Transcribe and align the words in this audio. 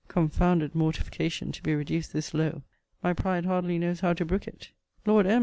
Confounded 0.07 0.73
mortification 0.73 1.51
to 1.51 1.61
be 1.61 1.75
reduced 1.75 2.11
this 2.11 2.33
low! 2.33 2.63
My 3.03 3.13
pride 3.13 3.45
hardly 3.45 3.77
knows 3.77 3.99
how 3.99 4.13
to 4.13 4.25
brook 4.25 4.47
it. 4.47 4.71
Lord 5.05 5.27
M. 5.27 5.39